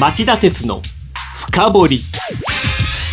[0.00, 0.80] 町田鉄の
[1.36, 2.00] 深掘り。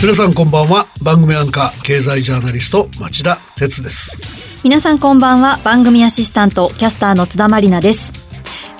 [0.01, 0.85] 皆さんこんばんは。
[1.03, 4.17] 番組アンカー経済ジャーナリスト町田鉄です。
[4.63, 5.59] 皆さんこんばんは。
[5.65, 8.13] 番組アシスタントキャスターの津田まりなです。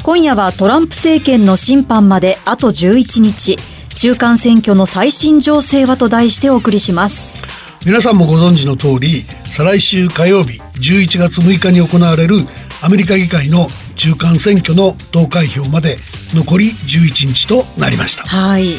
[0.04, 3.58] 今夜はトランプ政権の審判まであと11日。
[3.96, 7.46] 中間選挙の最新情勢はと題してお送りします。
[7.86, 12.38] 皆さんもご存知の通り再来週火曜日11月6日に行われる
[12.82, 13.68] アメリカ議会の
[14.00, 15.98] 中間選挙の投開票まで
[16.34, 18.24] 残り11日となりました。
[18.24, 18.76] はい。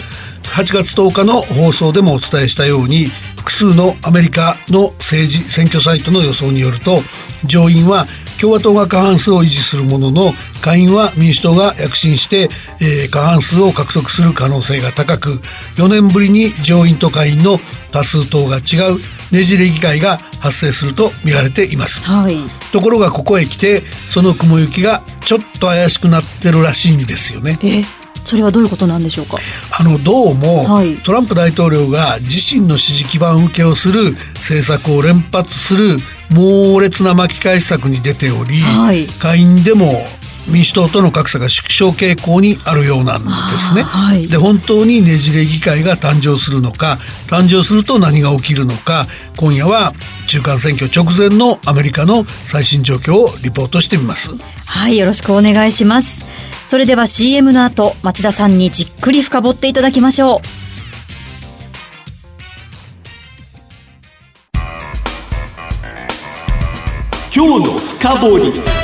[0.54, 7.02] 8月10日の放送でもお伝えしたように複数のアメリカの政治選挙サイトの予想によると
[7.44, 8.06] 上院は
[8.40, 12.48] 共和党が過半数を維持するものの下院は民主党が躍進して、
[12.80, 15.28] えー、過半数を獲得する可能性が高く
[15.76, 17.58] 4年ぶりに上院と下院の
[17.92, 18.98] 多数党が違う
[19.30, 22.36] ねじれ議会が発生すると見られています、はい、
[22.72, 27.58] ところがここへ来てその雲行きがちょっと怪しくなってるらしいんですよね。
[27.62, 27.84] え
[28.22, 29.38] それはどういうことなんでしょうか？
[29.78, 35.96] あのどうも、はい、トランプ大統領が自身の支持基盤受けをする政策を連発する
[36.30, 40.04] 猛烈な巻き返し策に出ており、はい、下院でも
[40.48, 43.82] 民主党との格差が縮小傾向にあるようなんですね。
[43.82, 49.92] はい、で本当にねじれ議会が誕生するのか誕生すると何が起きるのか今夜は
[50.26, 54.30] 中間選挙直前のアメリカの最新状況をリポートしてみます。
[54.66, 56.24] はいよろしくお願いします。
[56.66, 60.60] それでは CM の後町田さんにじっくり深掘っていただきましょう。
[67.32, 68.79] 今日の深掘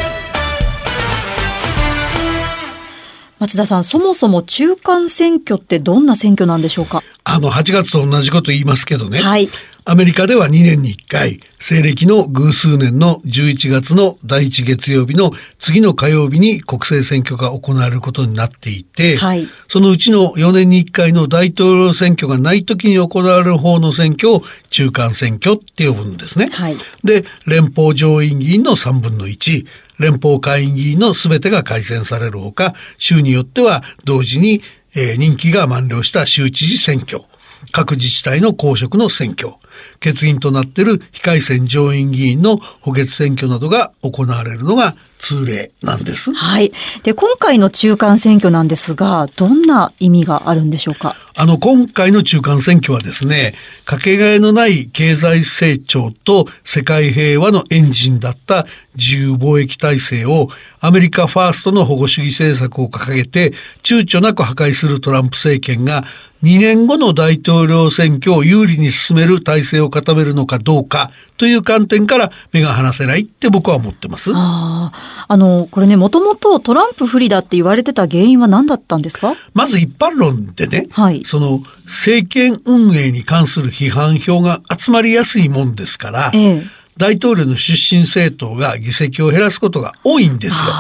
[3.39, 7.03] り町田さん、そもそも中間選挙ってどんな選挙なんでしょうか？
[7.25, 9.19] あの、8月と同じこと言いますけどね。
[9.19, 9.49] はい。
[9.89, 26.49] アメリカでは2年に1回、西暦の偶数年の11月の第1月曜日の次の火曜日に国政選挙が行われることになっていて、はい、そのうちの4年に1回の大統領選挙がない時に行われる方の選挙を中間選挙って呼ぶんですね。
[26.51, 29.67] はい、で、連邦上院議員の3分の1、
[29.99, 34.63] 連邦会議員の全てが改選されるほか、州によっては同時に、
[34.95, 37.23] えー、任期が満了した州知事選挙、
[37.73, 39.55] 各自治体の公職の選挙、
[40.01, 46.33] 欠員となっている非改選上院議員の補欠選挙などが行われるのが通例なんです。
[46.33, 46.73] はい。
[47.03, 51.17] で、今回の中間選挙なんですが、どんな意味があるんでしょうか？
[51.39, 53.53] あの、今回の中間選挙はですね、
[53.85, 60.49] かけがえのない経済成長と世界平和のエンジンだった自由貿易体制を
[60.81, 66.05] アメリカファーストの保護主義政策を掲げて躊躇なく破壊するトランプ政権が
[66.43, 74.31] 2年後の大統領選挙を有利に進める体制を固めるのかどうかという観点から目が離せないって僕は思ってます。
[74.35, 74.93] あ
[75.29, 79.35] あのこれねもともとトランプ不利だって言われてた原因は何だったんですか？
[79.53, 86.63] まず一般論でね、はい、その政権運営に関する批判票が集まりやすいもんですから、ええ、
[86.97, 90.73] 大統領の出身政党が議席を減らすことが多いんですよ。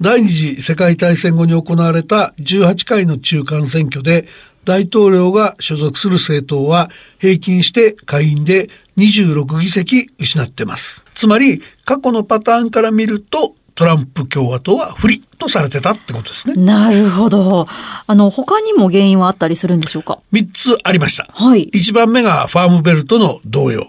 [0.00, 4.26] 第二次世界大戦後に行われた18回の中間選挙で
[4.64, 11.06] 大統領が所属する政党は平均して下院で26議席失ってます。
[11.14, 16.62] つまり過去のパターンから見るとトランプ共和党は不利とされてたってことですね。
[16.62, 17.66] なるほど。
[18.06, 20.18] あの、他にも原因はあったりするんでしょうか？
[20.30, 21.26] 三つありました。
[21.32, 21.62] はい。
[21.62, 23.86] 一番目がファームベルトの動揺。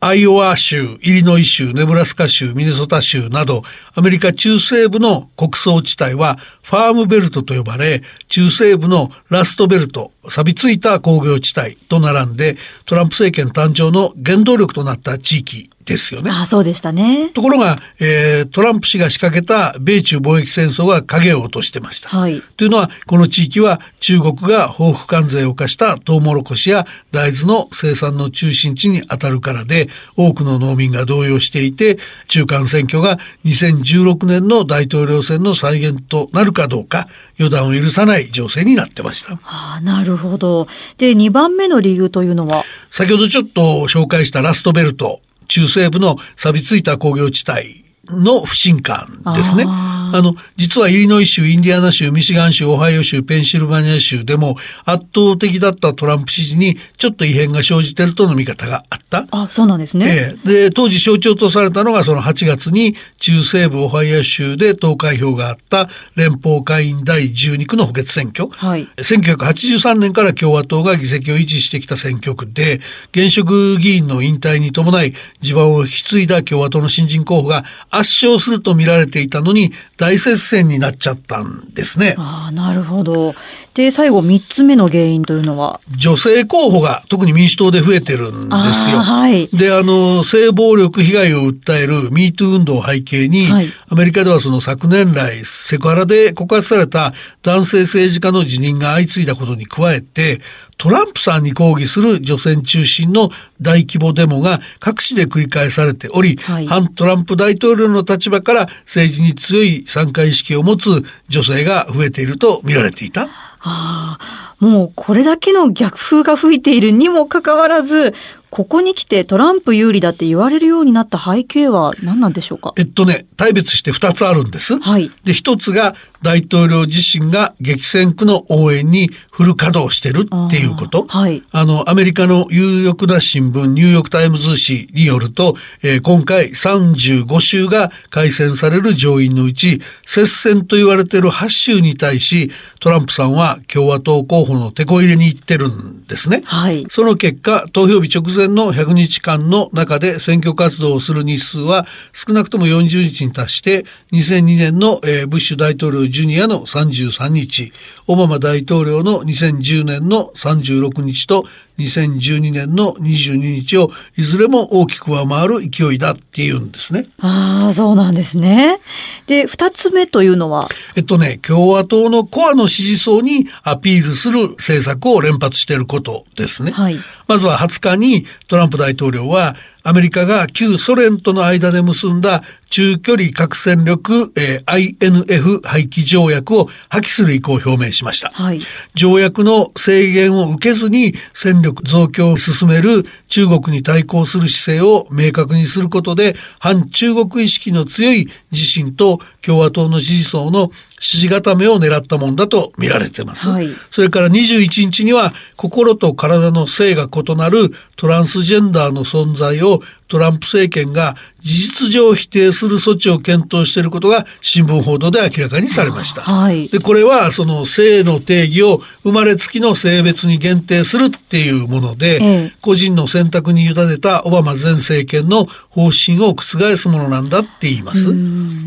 [0.00, 12.56] アイオワ州、イリノイ州、ネブラスカ州、ミネソタ州など、アメリカ中西部の穀倉地帯はファームベルトと呼ばれ、中西部のラストベルト、錆びついた工業地帯と並んで、
[12.86, 16.30] トランプ政権誕生の原動力となった地域ですよね。
[16.32, 17.30] あそうでしたね。
[17.30, 22.08] ところが、えー、トランプ氏が仕掛けた米中貿易戦争が影を落としてました。
[22.08, 39.32] はい、というのは、この地域は中国が報復関税を課したトウモロコシや大豆の生産の中心地に当たるからで、多くの農民が動揺していて、中間選挙が2016年の大統領選の再現となるかどうか、予断を許さない情勢になってました。
[39.42, 40.68] ああ、なるほど。
[40.98, 42.64] で、2番目の理由というのは？
[42.90, 45.20] 先ほどちょっと紹介したラストベルト。
[45.50, 49.64] 中西部の錆びついた工業地帯の不信感ですね。
[50.12, 59.26] あの、実はイリノイ州、インディアナ州、ミシガン州、オハイオ州、ペンシルバニア州でも圧倒的だったトランプ支持にちょっと異変が生じてるとの見方があった。
[59.30, 60.06] あ、そうなんですね。
[60.08, 68.48] ええ、で、当時象徴とされたのがその8月に中西部オハイオ州で投開票があった連邦会員第12区の補欠選挙。
[68.50, 68.88] はい。
[68.96, 72.80] 1983年から共和党が議席を維持してきた選挙区で、
[73.12, 82.14] 現職議員の引退に伴い地盤を引き継いだ共和党の新人候補が圧勝すると見られていたのに大接戦になっちゃったんですね。
[82.16, 83.34] ああ、なるほど。
[83.74, 85.78] で、最後3つ目の原因というのは？
[85.94, 88.98] 女性候補が特に民主党で増えてるんですよ。
[88.98, 89.46] はい。
[89.48, 97.12] で、あの、性暴力被害を訴える MeToo 運動を背景に、はい、アメリカではその昨年来、セクハラで告発された
[97.42, 100.40] 男性政治家の辞任が相次いだことに加えて、
[100.80, 103.28] トランプさんに抗議する女性中心の
[103.60, 113.28] 大規模デモが各地で繰り返されており、はい、反トランプ大統領の立場から政治に強い参加意識を持つ女性が増えていると見られていた。
[113.62, 114.18] ああ、
[114.58, 118.14] もうこれだけの逆風が吹いているにもかかわらず、
[118.48, 122.72] ここに来てトランプ有利だって言われるようになった背景は何なんでしょうか？
[122.78, 124.80] えっとね、大別して2つあるんです。
[124.80, 125.10] はい。
[125.24, 131.06] で、1つが大統領自身が激戦区の応援にフル稼働してるっていうこと。
[131.08, 131.42] はい。
[131.50, 142.50] あの、アメリカの有力な新聞、ニューヨークタイムズ紙によると、えー、今回35州が改選される上院のうち、接戦と言われている8州に対し、
[142.80, 146.42] トランプさんは共和党候補の手こ入れに行ってるんですね。
[146.44, 146.86] はい。
[146.90, 157.72] その結果、投票日直前の100日間の中で選挙活動をする日数は少なくとも40日に達して、2002年の、えー、ブッシュ大統領ジュニアの33日、
[158.06, 161.44] オバマ大統領の2010年の36日と
[161.84, 167.06] 2012年の22日をいずれも大きく上回る勢いだっていうんですね。
[167.20, 168.78] ああ、そうなんですね。
[169.26, 170.68] で、二つ目というのは？
[170.96, 176.72] えっとね、共和党のコアの支持層にアピールする政策を連発していることですね。
[176.72, 176.96] はい、
[177.26, 188.60] まずは20日にトランプ大統領はアメリカが旧ソ連との間で結んだ中距離核戦力、えー、INF 廃棄条約を破棄する意向を表明しました、はい、
[188.94, 216.22] 条約の制限を受けずに戦力増強を進める中国に対抗する姿勢を明確にすることで反中国意識の強い自身と共和党の支持層の支持固めを狙ったもんだと見られてます、はい、それから21日には心と体の性が異なるトランスジェンダーの存在をトランプ政権が事実上否定する措置を検討していることが新聞報道で明らかにされました。
[216.22, 228.12] はい、でこれはその性の定義を生まれつきの性別に限定するっていうもので、ええ、個人の選択に委ねたオバマ前政権の方針を覆すものなんだって言います。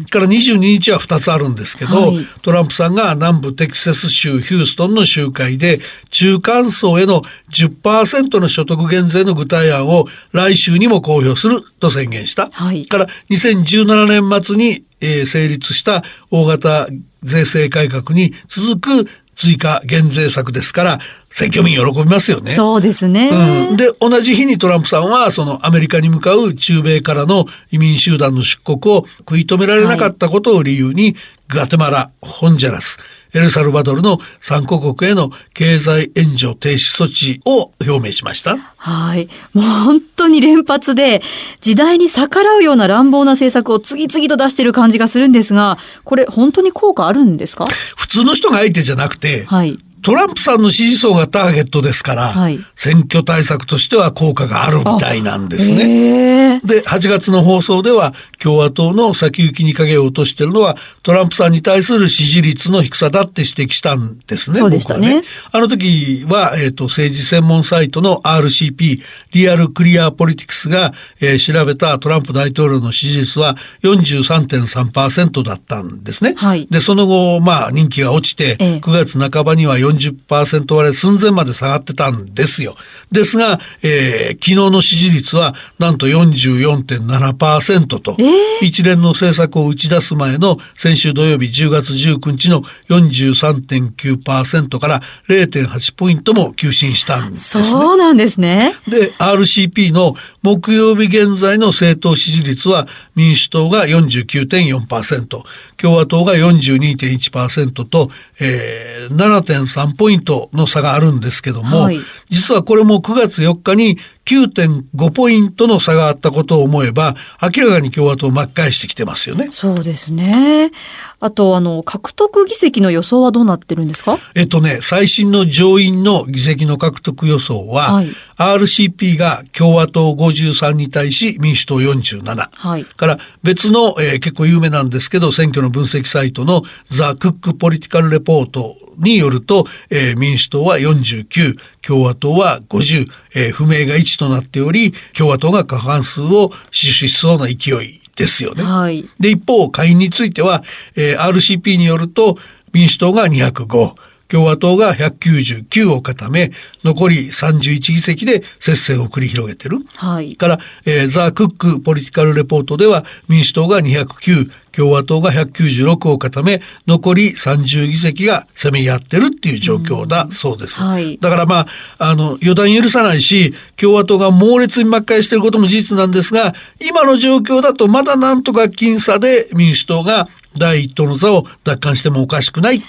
[0.09, 5.79] から22日は2つあるんですけど、はい、トランプさんが南部テキサス州ヒューストンの集会で
[6.11, 12.51] 中間層への10%の所得減税の具体案を来週にも公表すると宣言した。
[12.51, 16.87] はい、から2017年末に、えー、成立した大型
[17.23, 20.99] 税制改革に続く追加減税策ですから
[21.33, 22.51] 選挙民喜びますよね。
[22.51, 23.29] そうですね。
[23.69, 31.15] うん、で同じ日にトランプさんはそのアメリカに向かう中米からの移民集団の出国を食い止められなかったことを理由に、はい、
[31.47, 32.97] ガテマラホンジャラス
[33.35, 38.57] エルサルバドルの3カ国への経済援助停止措置を表明しました。
[38.77, 39.27] はい。
[39.53, 41.23] もう本当に連発で、
[41.59, 47.65] 時代に逆らうような乱暴な政策を次々と出している感じがするんですが、これ本当に効果あるんですか？
[47.97, 49.79] 普通の人が相手じゃなくて、はい。
[50.03, 56.59] トランプさんの支持層がターゲットですから、はい、選挙対策としては効果があるみたいなんですね。
[56.59, 64.57] で、8月の放送では共和党の先行きに影を落としているのはトランプさんに対する支持率の低さだって指摘したんですね。
[64.57, 65.21] そうでしたね。
[65.21, 76.33] ねあの時は、えっ、ー、と、政治専門サイトの RCP、リアルクリアポリティクスが、えー、調べたトランプ大統領の支持率は43.3%だったんですね。
[76.35, 82.75] はい、で、その後、まあ人気が落ちて、9月半ばには40%割れ寸前まで下がってたんですよ。
[83.11, 97.63] ですが、えー、昨日の支持率はなんと44.7%と、えー、一連の政策を打ち出す前の先週土曜日10月19日の43.9%から0.8ポイントも急進したんですね。
[97.63, 98.73] そうなんですね。
[98.87, 105.43] で、RCP の木曜日現在の政党支持率は民主党が49.4%、
[105.77, 108.09] 共和党が42.1%と、
[108.39, 111.99] えー、7.3ポイントの差があるんですけども、はい、
[112.29, 119.47] 実はこれも9月4日に9.5ポイントの差があったことを思えば明らかに共和党を巻き返してきてますよね。
[119.51, 120.71] そうですね。
[121.19, 124.19] あとあの獲得議席の予想はどうなってるんですか？
[124.35, 147.51] えっとね最新の上院の議席の獲得予想は、はい、RCP が共和党53に対し民主党47、はい、から別の、えー、結構有名なんですけど選挙の分析サイトのザ・クック・ポリティカル・レポートによると、えー、民主党は49共和党は50、えー、不明が1となっており共和党が過半数を死守しそうな勢
[147.83, 148.63] いですよね。
[148.63, 149.05] はい。
[149.19, 150.63] で一方下院については、
[150.95, 152.37] えー RCP によると
[152.73, 153.93] 民主党が205
[154.33, 156.51] 共和党が199を固め
[156.83, 159.77] 残り31議席で接戦を繰り広げてる。
[159.95, 160.35] はい。
[160.35, 171.67] から、えーザ・クックポリティカルレポートでは民主党が209共和党が196を固め残り30議席がせめぎ合ってるっていう状況だそうです、はいだからま
[171.99, 182.81] ああの予断許さないし共和党が猛烈に巻き返していることも事実なんですが今の状況だとまだなんとか僅差で民主党が第一党の座を奪還してもおかしくない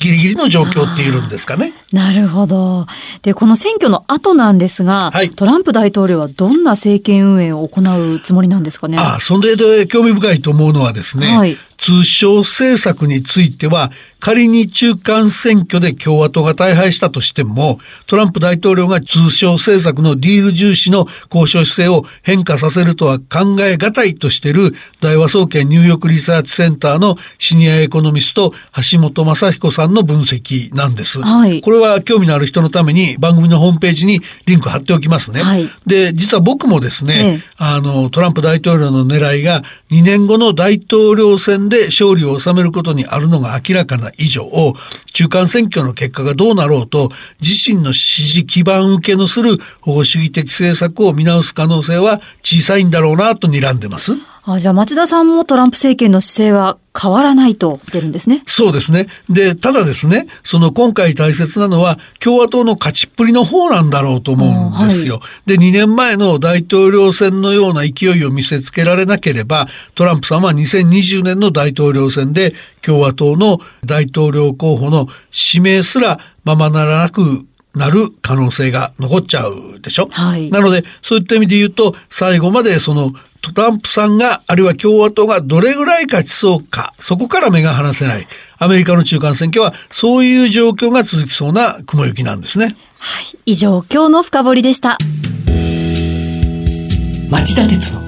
[0.00, 1.72] ギリギリの状況っているんですかね。
[1.92, 2.86] なるほど。
[3.22, 8.96] で、この選挙の後なんですが、はいトランプ大統領はどんな政権運営を行うつもりなんですかね？
[8.98, 28.52] ああそれで興味深いと思うのはですね、はい通商政策については仮に中間選挙で共和党が大敗したとしてもトランプ大統領が通商政策のディール重視の交渉姿勢を変化させるとは考え難いとしている大和総研ニューヨークリサーチセンターのシニアエコノミスト
[28.92, 31.22] 橋本正彦さんの分析なんです。
[31.22, 35.40] はいこれは興味のある人のために番組のホームページにリンク貼っておきますね。
[35.40, 44.44] はいで実は僕もですね、ええあのトランプ大統領の狙いが2年後の大統領選で勝利を収めることにあるのが明らかな以上
[45.14, 47.08] 中間選挙の結果がどうなろうと
[47.40, 54.12] 自身の支持基盤受けのする保護主義的政策を見直す可能性は小さいんだろうなと睨んでます。
[54.54, 58.42] あじゃあ町田さんもトランプ政権の姿勢は変わらないと言ってるんですね。
[58.46, 59.06] そうですね。
[59.28, 65.20] で、ただですね、その今回大切なのは共和党の勝ちっぷりの方なんだろうと思うんですよ。
[65.46, 80.08] で、2年前の大統領選のような勢いを見せつけられなければ、トランプさんは2020年の大統領選で共和党の大統領候補の指名すらままならなくなる可能性が残っちゃうでしょ。
[80.10, 88.26] はいなので、そういった意味で言うと、最後までそのトランプさんが、あるいは共和党がどれぐらい勝ちそうか、そこから目が離せない。
[88.58, 92.76] アメリカの中間選挙は、そういう状況が続きそうな雲行きなんですね。
[92.98, 93.38] はい。
[93.46, 94.98] 以上、今日の深掘りでした。
[97.30, 98.00] 町田鉄の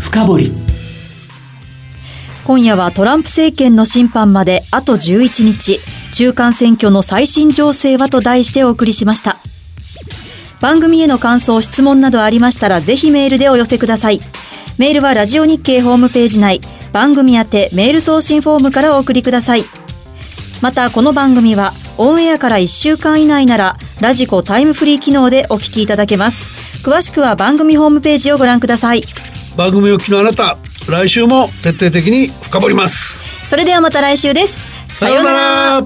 [0.00, 0.52] 深掘り
[2.44, 5.80] 今夜はトランプ政権の審判まであと11日、
[6.12, 9.36] 中間選挙の最新情勢はと題してお送りしました。
[10.60, 14.20] 番組への感想、質問などありましたらぜひメールでお寄せください。
[14.80, 19.64] メールはラジオ日経ホームページ内、番組宛てメール送信フォームからお送りください。
[20.62, 26.50] また、この番組はオンエアから1週間以内なら、ラジコタイムフリー機能でお聞きいただけます。
[26.82, 29.02] 詳しくは番組ホームページをご覧ください。
[29.54, 30.56] 番組を聞きのあなた、
[30.88, 33.22] 来週も徹底的に深掘ります。
[33.50, 34.58] それではまた来週です。
[34.98, 35.84] さようなら